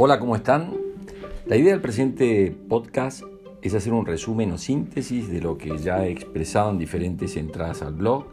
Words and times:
Hola, 0.00 0.20
¿cómo 0.20 0.36
están? 0.36 0.76
La 1.46 1.56
idea 1.56 1.72
del 1.72 1.80
presente 1.80 2.56
podcast 2.68 3.24
es 3.62 3.74
hacer 3.74 3.92
un 3.92 4.06
resumen 4.06 4.52
o 4.52 4.56
síntesis 4.56 5.28
de 5.28 5.40
lo 5.40 5.58
que 5.58 5.76
ya 5.76 6.06
he 6.06 6.12
expresado 6.12 6.70
en 6.70 6.78
diferentes 6.78 7.36
entradas 7.36 7.82
al 7.82 7.94
blog 7.94 8.26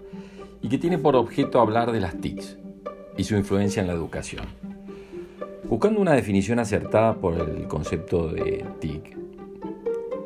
y 0.62 0.70
que 0.70 0.78
tiene 0.78 1.00
por 1.00 1.16
objeto 1.16 1.60
hablar 1.60 1.92
de 1.92 2.02
las 2.02 2.22
TICs 2.22 2.60
y 3.18 3.24
su 3.24 3.36
influencia 3.36 3.82
en 3.82 3.88
la 3.88 3.94
educación. 3.94 4.46
Buscando 5.68 6.00
una 6.00 6.14
definición 6.14 6.60
acertada 6.60 7.16
por 7.16 7.34
el 7.34 7.68
concepto 7.68 8.28
de 8.28 8.64
TIC, 8.80 9.18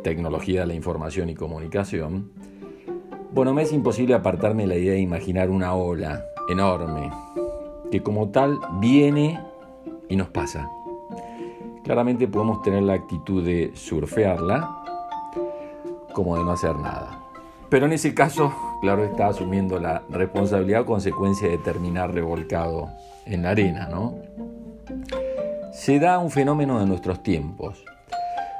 tecnología 0.04 0.60
de 0.60 0.68
la 0.68 0.74
información 0.74 1.30
y 1.30 1.36
comunicación, 1.36 2.34
bueno, 3.32 3.54
me 3.54 3.62
es 3.62 3.72
imposible 3.72 4.14
apartarme 4.14 4.64
de 4.64 4.68
la 4.68 4.76
idea 4.76 4.92
de 4.92 5.00
imaginar 5.00 5.50
una 5.50 5.74
ola 5.74 6.22
enorme 6.50 7.10
que 7.90 8.04
como 8.04 8.28
tal 8.28 8.60
viene 8.82 9.40
y 10.10 10.18
nos 10.18 10.28
pasa 10.28 10.70
claramente 11.90 12.28
podemos 12.28 12.62
tener 12.62 12.84
la 12.84 12.94
actitud 12.94 13.44
de 13.44 13.72
surfearla 13.74 14.84
como 16.14 16.38
de 16.38 16.44
no 16.44 16.52
hacer 16.52 16.76
nada. 16.76 17.20
Pero 17.68 17.88
en 17.88 17.94
ese 17.94 18.14
caso, 18.14 18.54
claro, 18.80 19.04
está 19.04 19.26
asumiendo 19.26 19.80
la 19.80 20.04
responsabilidad 20.08 20.82
o 20.82 20.86
consecuencia 20.86 21.50
de 21.50 21.58
terminar 21.58 22.14
revolcado 22.14 22.92
en 23.26 23.42
la 23.42 23.50
arena, 23.50 23.88
¿no? 23.90 24.14
Se 25.74 25.98
da 25.98 26.20
un 26.20 26.30
fenómeno 26.30 26.80
de 26.80 26.86
nuestros 26.86 27.24
tiempos, 27.24 27.84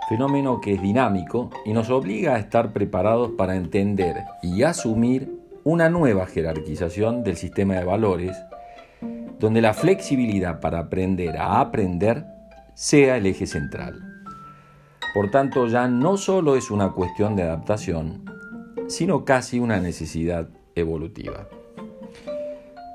fenómeno 0.10 0.60
que 0.60 0.74
es 0.74 0.82
dinámico 0.82 1.52
y 1.66 1.74
nos 1.74 1.92
obliga 1.92 2.34
a 2.34 2.40
estar 2.40 2.74
preparados 2.74 3.34
para 3.38 3.56
entender 3.56 4.24
y 4.42 4.64
asumir 4.64 5.40
una 5.64 5.88
nueva 5.88 6.26
jerarquización 6.26 7.24
del 7.24 7.38
sistema 7.38 7.76
de 7.76 7.86
valores, 7.86 8.36
donde 9.38 9.62
la 9.62 9.76
flexibilidad 9.76 10.60
para 10.60 10.80
aprender 10.80 11.38
a 11.38 11.62
aprender 11.62 12.39
sea 12.80 13.18
el 13.18 13.26
eje 13.26 13.46
central. 13.46 14.24
Por 15.14 15.30
tanto, 15.30 15.68
ya 15.68 15.90
no 15.90 16.16
solo 16.16 16.56
es 16.56 16.72
una 16.72 16.94
cuestión 16.94 17.36
de 17.36 17.44
adaptación, 17.44 18.24
sino 18.88 19.26
casi 19.26 19.60
una 19.60 19.82
necesidad 19.82 20.48
evolutiva. 20.76 21.50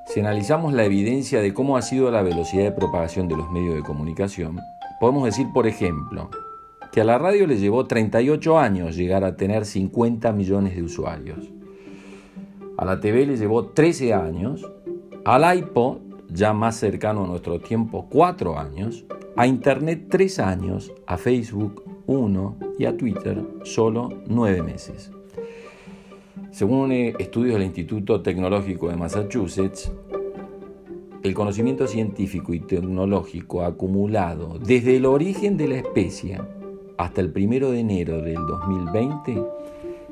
Si 0.07 0.21
analizamos 0.21 0.73
la 0.73 0.87
evidencia 0.87 1.43
de 1.43 1.53
cómo 1.53 1.77
ha 1.77 1.83
sido 1.83 2.11
la 2.11 2.23
velocidad 2.23 2.65
de 2.65 2.73
propagación 2.73 3.29
de 3.29 3.37
los 3.37 3.51
medios 3.51 3.75
de 3.75 3.83
comunicación, 3.83 4.59
podemos 5.01 5.25
decir, 5.27 5.49
por 5.53 5.67
ejemplo, 5.67 6.31
que 6.91 7.03
a 7.03 7.05
la 7.05 7.19
radio 7.19 7.47
le 7.47 7.59
llevó 7.59 7.85
38 7.85 8.59
años 8.59 8.97
llegar 8.97 9.23
a 9.23 9.37
tener 9.37 9.67
50 9.67 10.33
millones 10.33 10.77
de 10.77 10.83
usuarios. 10.83 11.53
A 12.79 12.87
la 12.87 13.01
TV 13.01 13.27
le 13.27 13.37
llevó 13.37 13.67
13 13.67 14.15
años, 14.15 14.67
al 15.27 15.59
iPod, 15.59 15.99
ya 16.31 16.55
más 16.55 16.77
cercano 16.77 17.25
a 17.25 17.27
nuestro 17.27 17.61
tiempo, 17.61 18.07
4 18.09 18.59
años, 18.59 19.05
a 19.37 19.47
Internet 19.47 20.07
tres 20.09 20.39
años, 20.39 20.93
a 21.07 21.17
Facebook 21.17 21.83
uno 22.07 22.57
y 22.79 22.85
a 22.85 22.97
Twitter 22.97 23.43
solo 23.65 24.23
nueve 24.29 24.63
meses. 24.63 25.11
Según 26.51 26.93
estudios 26.93 27.55
del 27.55 27.65
Instituto 27.65 28.21
Tecnológico 28.21 28.89
de 28.89 28.97
Massachusetts, 28.97 29.91
el 31.23 31.35
conocimiento 31.35 31.87
científico 31.87 32.53
y 32.53 32.61
tecnológico 32.61 33.65
acumulado 33.65 34.59
desde 34.59 34.97
el 34.97 35.07
origen 35.07 35.57
de 35.57 35.69
la 35.69 35.77
especie 35.77 36.41
hasta 36.99 37.21
el 37.21 37.33
primero 37.33 37.71
de 37.71 37.81
enero 37.81 38.21
del 38.21 38.47
2020 38.47 39.43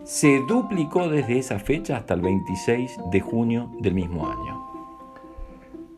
se 0.04 0.40
duplicó 0.48 1.08
desde 1.08 1.38
esa 1.38 1.58
fecha 1.58 1.96
hasta 1.96 2.14
el 2.14 2.22
26 2.22 2.98
de 3.12 3.20
junio 3.20 3.70
del 3.80 3.94
mismo 3.94 4.26
año. 4.26 4.51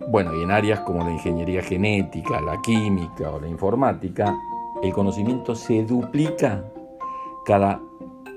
Bueno, 0.08 0.34
y 0.34 0.42
en 0.42 0.50
áreas 0.50 0.80
como 0.80 1.02
la 1.02 1.10
ingeniería 1.10 1.62
genética, 1.62 2.40
la 2.40 2.60
química 2.62 3.30
o 3.30 3.40
la 3.40 3.48
informática, 3.48 4.36
el 4.82 4.92
conocimiento 4.92 5.54
se 5.54 5.82
duplica 5.84 6.62
cada 7.46 7.80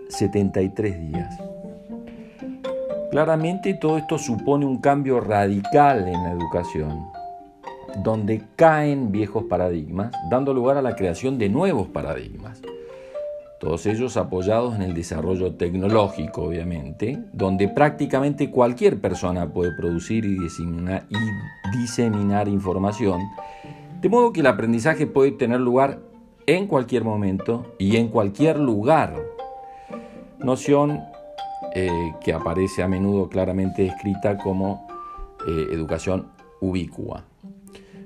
73 0.09 0.99
días. 1.11 1.37
Claramente 3.11 3.73
todo 3.73 3.97
esto 3.97 4.17
supone 4.17 4.65
un 4.65 4.79
cambio 4.79 5.19
radical 5.19 6.07
en 6.07 6.23
la 6.23 6.31
educación, 6.31 7.07
donde 8.03 8.43
caen 8.55 9.11
viejos 9.11 9.45
paradigmas, 9.45 10.11
dando 10.29 10.53
lugar 10.53 10.77
a 10.77 10.81
la 10.81 10.95
creación 10.95 11.37
de 11.37 11.49
nuevos 11.49 11.87
paradigmas 11.87 12.61
todos 13.59 13.87
ellos 13.87 14.17
apoyados 14.17 14.75
en 14.75 14.83
el 14.83 14.93
desarrollo 14.93 15.55
tecnológico, 15.55 16.43
obviamente, 16.43 17.17
donde 17.33 17.67
prácticamente 17.67 18.51
cualquier 18.51 19.01
persona 19.01 19.51
puede 19.51 19.71
producir 19.75 20.25
y 20.25 20.37
diseminar, 21.71 22.47
información, 22.47 23.21
de 23.99 24.09
modo 24.09 24.31
que 24.31 24.41
el 24.41 24.47
aprendizaje 24.47 25.07
puede 25.07 25.31
tener 25.31 25.59
lugar 25.59 25.99
en 26.45 26.67
cualquier 26.67 27.03
momento 27.03 27.73
y 27.79 27.97
en 27.97 28.09
cualquier 28.09 28.59
lugar. 28.59 29.15
Noción 30.37 31.01
eh, 31.73 32.13
que 32.23 32.33
aparece 32.33 32.83
a 32.83 32.87
menudo 32.87 33.27
claramente 33.27 33.81
descrita 33.81 34.37
como 34.37 34.87
eh, 35.47 35.67
educación 35.71 36.27
ubicua. 36.61 37.23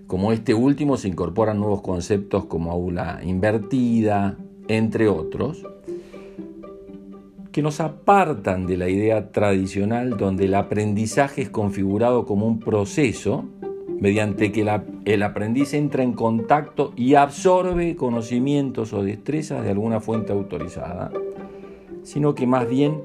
Como 0.08 0.32
este 0.32 0.54
último 0.54 0.96
se 0.96 1.10
incorporan 1.10 1.60
nuevos 1.60 1.82
conceptos 1.82 2.46
como 2.46 2.72
aula 2.72 3.20
invertida, 3.24 4.38
entre 4.68 5.08
otros, 5.08 5.66
que 7.52 7.62
nos 7.62 7.82
apartan 7.82 8.66
de 8.66 8.78
la 8.78 8.88
idea 8.90 9.32
tradicional 9.32 10.18
donde 10.18 10.46
el 10.46 10.56
aprendizaje 10.56 11.42
es 11.42 11.50
configurado 11.50 12.26
como 12.26 12.48
un 12.48 12.60
proceso 12.60 13.46
mediante 14.00 14.52
que 14.52 14.62
el 15.06 15.24
aprendiz 15.24 15.74
entra 15.74 16.02
en 16.02 16.14
contacto 16.14 16.92
y 16.96 17.16
absorbe 17.16 17.96
conocimientos 17.96 18.94
o 18.94 19.04
destrezas 19.04 19.64
de 19.64 19.72
alguna 19.72 20.00
fuente 20.00 20.34
autorizada, 20.34 21.12
sino 22.04 22.34
que 22.34 22.48
más 22.48 22.68
bien 22.68 23.00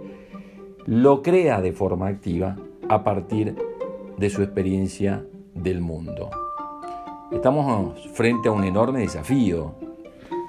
lo 0.86 1.22
crea 1.22 1.60
de 1.60 1.72
forma 1.72 2.06
activa 2.06 2.56
a 2.88 3.04
partir 3.04 3.56
de 4.16 4.30
su 4.30 4.42
experiencia 4.42 5.26
del 5.54 5.80
mundo. 5.80 6.30
Estamos 7.30 8.08
frente 8.12 8.48
a 8.48 8.52
un 8.52 8.64
enorme 8.64 9.00
desafío 9.00 9.74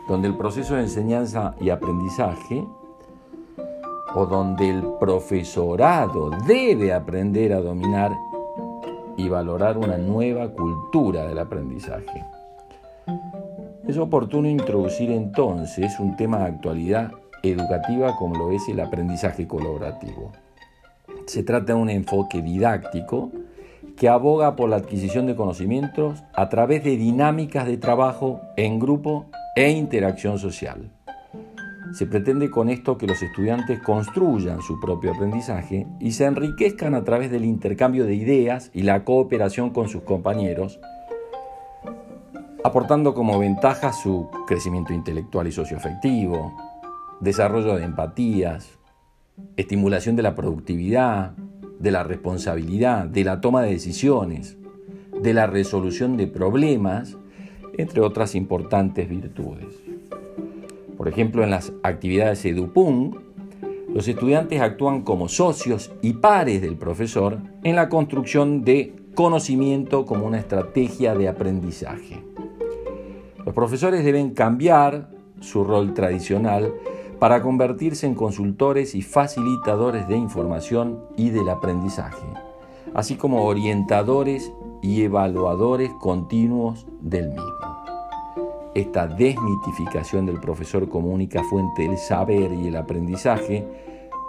donde 0.07 0.27
el 0.27 0.37
proceso 0.37 0.75
de 0.75 0.83
enseñanza 0.83 1.55
y 1.59 1.69
aprendizaje 1.69 2.63
o 4.15 4.25
donde 4.25 4.69
el 4.69 4.83
profesorado 4.99 6.31
debe 6.47 6.93
aprender 6.93 7.53
a 7.53 7.61
dominar 7.61 8.11
y 9.17 9.27
valorar 9.29 9.77
una 9.77 9.97
nueva 9.97 10.49
cultura 10.49 11.27
del 11.27 11.39
aprendizaje. 11.39 12.25
Es 13.87 13.97
oportuno 13.97 14.47
introducir 14.47 15.11
entonces 15.11 15.99
un 15.99 16.15
tema 16.15 16.39
de 16.39 16.45
actualidad 16.45 17.11
educativa 17.43 18.15
como 18.15 18.35
lo 18.35 18.51
es 18.51 18.67
el 18.69 18.79
aprendizaje 18.79 19.47
colaborativo. 19.47 20.31
Se 21.25 21.43
trata 21.43 21.73
de 21.73 21.79
un 21.79 21.89
enfoque 21.89 22.41
didáctico 22.41 23.31
que 23.95 24.09
aboga 24.09 24.55
por 24.55 24.69
la 24.69 24.77
adquisición 24.77 25.25
de 25.25 25.35
conocimientos 25.35 26.23
a 26.33 26.49
través 26.49 26.83
de 26.83 26.97
dinámicas 26.97 27.65
de 27.65 27.77
trabajo 27.77 28.41
en 28.55 28.79
grupo 28.79 29.25
e 29.57 29.71
interacción 29.71 30.37
social. 30.37 30.91
Se 31.91 32.05
pretende 32.05 32.51
con 32.51 32.69
esto 32.69 32.95
que 32.99 33.07
los 33.07 33.23
estudiantes 33.23 33.79
construyan 33.81 34.61
su 34.61 34.79
propio 34.79 35.13
aprendizaje 35.13 35.87
y 35.99 36.11
se 36.11 36.25
enriquezcan 36.25 36.93
a 36.93 37.03
través 37.03 37.31
del 37.31 37.43
intercambio 37.43 38.05
de 38.05 38.13
ideas 38.13 38.69
y 38.75 38.83
la 38.83 39.03
cooperación 39.03 39.71
con 39.71 39.89
sus 39.89 40.03
compañeros, 40.03 40.79
aportando 42.63 43.15
como 43.15 43.39
ventaja 43.39 43.93
su 43.93 44.29
crecimiento 44.45 44.93
intelectual 44.93 45.47
y 45.47 45.51
socioafectivo, 45.51 46.55
desarrollo 47.19 47.77
de 47.77 47.85
empatías, 47.85 48.77
estimulación 49.55 50.15
de 50.15 50.21
la 50.21 50.35
productividad, 50.35 51.31
de 51.79 51.89
la 51.89 52.03
responsabilidad, 52.03 53.05
de 53.05 53.23
la 53.23 53.41
toma 53.41 53.63
de 53.63 53.71
decisiones, 53.71 54.55
de 55.19 55.33
la 55.33 55.47
resolución 55.47 56.15
de 56.15 56.27
problemas 56.27 57.17
entre 57.77 58.01
otras 58.01 58.35
importantes 58.35 59.07
virtudes. 59.07 59.75
Por 60.97 61.07
ejemplo, 61.07 61.43
en 61.43 61.51
las 61.51 61.71
actividades 61.83 62.43
EduPUN, 62.43 63.17
los 63.93 64.07
estudiantes 64.07 64.61
actúan 64.61 65.03
como 65.03 65.29
socios 65.29 65.91
y 66.01 66.13
pares 66.13 66.61
del 66.61 66.75
profesor 66.75 67.37
en 67.63 67.75
la 67.75 67.87
construcción 67.87 68.63
de 68.63 68.93
conocimiento 69.15 70.05
como 70.05 70.25
una 70.25 70.39
estrategia 70.39 71.15
de 71.15 71.27
aprendizaje. 71.27 72.21
Los 73.45 73.55
profesores 73.55 74.03
deben 74.03 74.31
cambiar 74.31 75.09
su 75.39 75.63
rol 75.63 75.93
tradicional 75.93 76.73
para 77.19 77.41
convertirse 77.41 78.05
en 78.05 78.13
consultores 78.13 78.93
y 78.93 79.01
facilitadores 79.01 80.07
de 80.07 80.17
información 80.17 80.99
y 81.15 81.29
del 81.29 81.49
aprendizaje, 81.49 82.27
así 82.93 83.15
como 83.15 83.45
orientadores 83.45 84.51
y 84.81 85.01
evaluadores 85.01 85.91
continuos 85.99 86.85
del 87.01 87.29
mismo. 87.29 87.66
Esta 88.77 89.07
desmitificación 89.07 90.27
del 90.27 90.39
profesor 90.39 90.87
como 90.87 91.09
única 91.09 91.41
fuente 91.45 91.81
del 91.81 91.97
saber 91.97 92.53
y 92.53 92.67
el 92.67 92.75
aprendizaje 92.75 93.65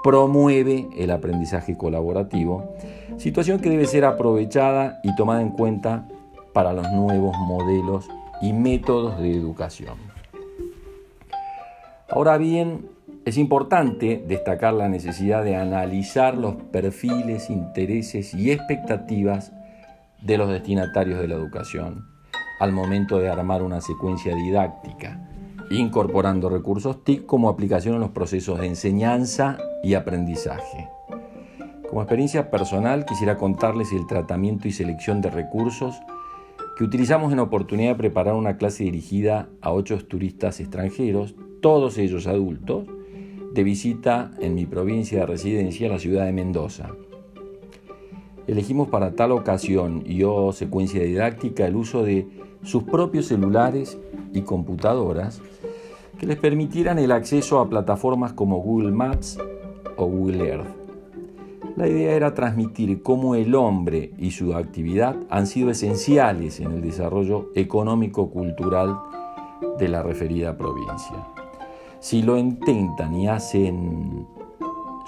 promueve 0.03 0.89
el 0.97 1.11
aprendizaje 1.11 1.77
colaborativo, 1.77 2.75
situación 3.19 3.61
que 3.61 3.69
debe 3.69 3.85
ser 3.85 4.07
aprovechada 4.07 5.01
y 5.03 5.15
tomada 5.17 5.43
en 5.43 5.51
cuenta 5.51 6.09
para 6.55 6.73
los 6.73 6.91
nuevos 6.93 7.37
modelos 7.37 8.09
y 8.41 8.55
métodos 8.55 9.19
de 9.19 9.35
educación. 9.35 9.99
Ahora 12.09 12.39
bien, 12.39 12.89
es 13.27 13.37
importante 13.37 14.25
destacar 14.27 14.73
la 14.73 14.89
necesidad 14.89 15.45
de 15.45 15.57
analizar 15.57 16.39
los 16.39 16.55
perfiles, 16.55 17.51
intereses 17.51 18.33
y 18.33 18.51
expectativas 18.51 19.53
de 20.23 20.39
los 20.39 20.49
destinatarios 20.49 21.21
de 21.21 21.29
la 21.29 21.35
educación 21.35 22.18
al 22.59 22.73
momento 22.73 23.19
de 23.19 23.29
armar 23.29 23.63
una 23.63 23.81
secuencia 23.81 24.35
didáctica, 24.35 25.29
incorporando 25.71 26.49
recursos 26.49 27.05
TIC 27.05 27.27
como 27.27 27.49
aplicación 27.49 27.95
en 27.95 28.01
los 28.01 28.11
procesos 28.11 28.61
de 28.61 28.67
enseñanza 28.67 29.59
y 29.83 29.95
aprendizaje. 29.95 30.89
Como 31.89 32.03
experiencia 32.03 32.51
personal 32.51 33.07
quisiera 33.07 33.37
contarles 33.37 33.93
el 33.93 34.07
tratamiento 34.07 34.69
y 34.69 34.73
selección 34.73 35.21
de 35.21 35.31
recursos 35.31 35.99
que 36.77 36.85
utilizamos 36.85 37.33
en 37.33 37.39
la 37.39 37.45
oportunidad 37.45 37.93
de 37.93 37.97
preparar 37.97 38.35
una 38.35 38.57
clase 38.57 38.85
dirigida 38.85 39.49
a 39.61 39.73
ocho 39.73 39.99
turistas 40.07 40.61
extranjeros, 40.61 41.35
todos 41.61 41.99
ellos 41.99 42.27
adultos, 42.27 42.87
de 43.53 43.65
visita 43.65 44.31
en 44.41 44.55
mi 44.55 44.67
provincia 44.67 45.21
de 45.21 45.27
residencia, 45.27 45.89
la 45.89 45.99
ciudad 45.99 46.27
de 46.27 46.33
Mendoza. 46.33 46.91
Elegimos 48.49 48.89
para 48.89 49.13
tal 49.13 49.33
ocasión 49.33 50.03
y 50.07 50.23
o 50.23 50.53
secuencia 50.53 51.03
didáctica 51.03 51.67
el 51.67 51.77
uso 51.77 52.03
de 52.03 52.27
sus 52.63 52.83
propios 52.83 53.27
celulares 53.27 53.99
y 54.33 54.41
computadoras 54.41 55.43
que 56.19 56.27
les 56.27 56.39
permitieran 56.39 56.99
el 56.99 57.13
acceso 57.13 57.61
a 57.61 57.69
plataformas 57.69 58.33
como 58.33 58.59
Google 58.61 58.93
Maps 58.93 59.39
o 59.99 60.07
Google 60.07 60.49
Earth. 60.49 60.67
La 61.77 61.87
idea 61.89 62.15
era 62.15 62.33
transmitir 62.33 63.03
cómo 63.03 63.35
el 63.35 63.55
hombre 63.55 64.13
y 64.17 64.31
su 64.31 64.55
actividad 64.55 65.15
han 65.29 65.47
sido 65.47 65.71
esenciales 65.71 66.59
en 66.59 66.73
el 66.73 66.81
desarrollo 66.81 67.51
económico-cultural 67.55 68.99
de 69.79 69.89
la 69.89 70.03
referida 70.03 70.57
provincia. 70.57 71.29
Si 72.01 72.23
lo 72.23 72.39
intentan 72.39 73.15
y 73.15 73.29
hacen 73.29 74.27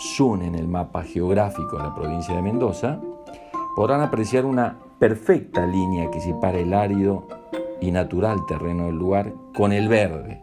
zoom 0.01 0.43
en 0.43 0.55
el 0.55 0.67
mapa 0.67 1.03
geográfico 1.03 1.77
de 1.77 1.83
la 1.83 1.95
provincia 1.95 2.35
de 2.35 2.43
Mendoza, 2.43 3.01
podrán 3.77 4.01
apreciar 4.01 4.45
una 4.45 4.77
perfecta 4.99 5.67
línea 5.67 6.11
que 6.11 6.21
separa 6.21 6.59
el 6.59 6.75
árido 6.75 7.29
y 7.81 7.91
natural 7.91 8.39
terreno 8.47 8.87
del 8.87 8.97
lugar 8.97 9.33
con 9.55 9.73
el 9.73 9.89
verde, 9.89 10.43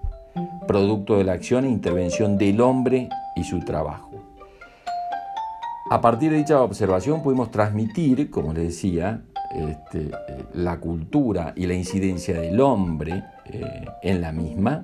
producto 0.67 1.17
de 1.17 1.23
la 1.23 1.33
acción 1.33 1.65
e 1.65 1.69
intervención 1.69 2.37
del 2.37 2.61
hombre 2.61 3.09
y 3.35 3.43
su 3.43 3.59
trabajo. 3.59 4.11
A 5.89 6.01
partir 6.01 6.31
de 6.31 6.37
dicha 6.37 6.61
observación 6.61 7.23
pudimos 7.23 7.49
transmitir, 7.49 8.29
como 8.29 8.53
les 8.53 8.67
decía, 8.67 9.21
este, 9.51 10.07
eh, 10.07 10.45
la 10.53 10.79
cultura 10.79 11.53
y 11.55 11.65
la 11.65 11.73
incidencia 11.73 12.39
del 12.39 12.59
hombre 12.59 13.23
eh, 13.45 13.85
en 14.03 14.21
la 14.21 14.33
misma, 14.33 14.83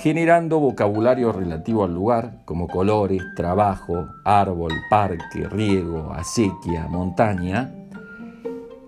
generando 0.00 0.60
vocabulario 0.60 1.30
relativo 1.30 1.84
al 1.84 1.92
lugar, 1.92 2.40
como 2.46 2.68
colores, 2.68 3.22
trabajo, 3.36 4.06
árbol, 4.24 4.72
parque, 4.88 5.46
riego, 5.46 6.10
acequia, 6.14 6.88
montaña, 6.88 7.70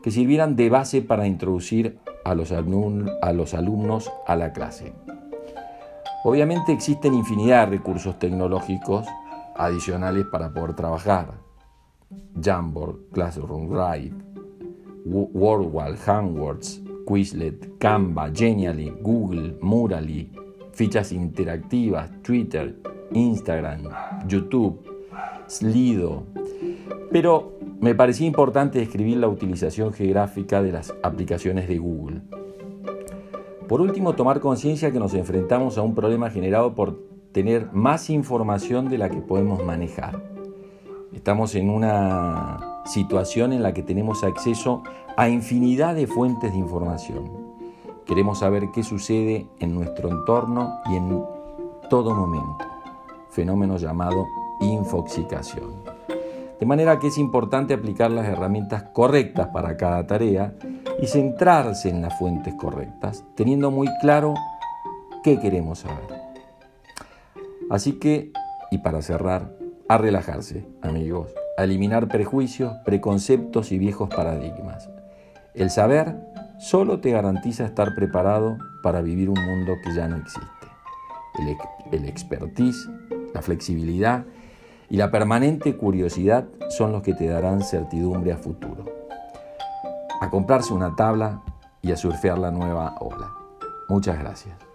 que 0.03 0.11
sirvieran 0.11 0.57
de 0.57 0.71
base 0.71 1.03
para 1.03 1.27
introducir 1.27 1.99
a 2.25 2.35
los, 2.35 2.51
alumnos 2.51 4.11
a 4.27 4.37
la 4.37 4.53
clase. 4.55 4.95
Obviamente 6.25 6.73
existen 6.73 7.13
infinidad 7.13 7.67
de 7.67 7.77
recursos 7.77 8.19
tecnológicos 8.19 9.07
adicionales 9.55 10.25
para 10.33 10.51
poder 10.55 10.75
trabajar. 10.75 11.35
Jamboard, 12.43 13.11
Classroom 13.13 13.71
Ride, 13.71 14.15
WordWall, 15.05 15.99
Handwords, 16.07 16.81
Quizlet, 17.07 17.77
Canva, 17.77 18.31
Genially, 18.35 18.95
Google, 19.03 19.59
Murally, 19.61 20.42
fichas 20.83 21.13
interactivas, 21.13 22.11
Twitter, 22.23 22.75
Instagram, 23.13 23.83
YouTube, 24.27 24.81
Slido. 25.47 26.25
Pero 27.13 27.53
me 27.81 27.95
parecía 27.95 28.27
importante 28.27 28.81
describir 28.81 29.19
la 29.19 29.29
utilización 29.29 29.93
geográfica 29.93 30.61
de 30.61 30.73
las 30.73 30.93
aplicaciones 31.05 31.69
de 31.69 31.79
Google. 31.79 32.23
Por 33.69 33.81
último, 33.81 34.17
tomar 34.17 34.41
conciencia 34.41 34.91
que 34.91 34.99
nos 34.99 35.15
enfrentamos 35.15 35.79
a 35.79 35.83
un 35.83 35.95
problema 35.95 36.31
generado 36.31 36.75
por 36.75 36.99
tener 37.31 37.73
más 37.73 38.11
información 38.11 38.89
de 38.89 38.99
la 38.99 39.09
que 39.09 39.21
podemos 39.21 39.65
manejar. 39.65 40.21
Estamos 41.15 41.55
en 41.55 41.71
una 41.71 42.83
situación 42.87 43.53
en 43.53 43.63
la 43.63 43.73
que 43.73 43.85
tenemos 43.85 44.25
acceso 44.25 44.83
a 45.17 45.29
infinidad 45.29 45.95
de 45.95 46.09
fuentes 46.09 46.51
de 46.51 46.59
información 46.59 47.52
Queremos 48.07 48.41
saber 48.41 48.71
qué 48.73 48.83
sucede 48.83 49.47
en 49.61 49.75
nuestro 49.75 50.09
entorno 50.09 50.81
y 50.91 50.97
en 50.97 51.25
todo 51.89 52.15
momento. 52.15 52.65
Fenómeno 53.31 53.77
llamado 53.77 54.27
infoxicación. 54.61 55.85
De 56.59 56.67
manera 56.67 56.99
que 56.99 57.09
es 57.09 57.19
importante 57.19 57.75
aplicar 57.75 58.11
las 58.11 58.27
herramientas 58.27 58.85
correctas 58.93 59.49
para 59.49 59.77
cada 59.77 60.07
tarea 60.07 60.55
y 61.01 61.07
centrarse 61.07 61.89
en 61.89 62.03
las 62.03 62.17
fuentes 62.19 62.55
correctas, 62.55 63.25
teniendo 63.35 63.71
muy 63.71 63.89
claro 64.01 64.35
qué 65.23 65.41
queremos 65.41 65.81
saber. 65.81 66.23
Así 67.71 67.99
que, 67.99 68.33
y 68.71 68.79
para 68.79 69.03
cerrar, 69.03 69.53
a 69.89 69.99
relajarse, 69.99 70.67
amigos, 70.83 71.35
a 71.57 71.65
eliminar 71.65 72.09
prejuicios, 72.09 72.75
preconceptos 72.85 73.73
y 73.73 73.79
viejos 73.79 74.09
paradigmas. 74.09 74.89
El 75.55 75.71
saber 75.71 76.17
solo 76.63 77.01
te 77.01 77.11
garantiza 77.11 77.65
estar 77.65 77.95
preparado 77.95 78.57
para 78.83 79.03
vivir 79.03 79.29
un 79.29 79.45
mundo 79.45 79.75
que 79.83 79.95
ya 79.95 80.07
no 80.07 80.17
existe. 80.17 80.49
El, 81.91 82.05
expertise, 82.05 82.89
la 83.35 83.43
flexibilidad 83.43 84.25
y 84.89 84.97
la 84.97 85.11
permanente 85.11 85.77
curiosidad 85.77 86.47
son 86.69 86.93
los 86.93 87.03
que 87.03 87.15
te 87.15 87.27
darán 87.27 87.63
certidumbre 87.63 88.33
a 88.33 88.39
futuro. 88.39 88.85
A 90.21 90.31
comprarse 90.31 90.73
una 90.73 90.95
tabla 90.95 91.43
y 91.81 91.91
a 91.91 91.97
surfear 91.97 92.39
la 92.39 92.53
nueva 92.53 92.95
ola. 93.01 93.33
Muchas 93.89 94.19
gracias. 94.19 94.72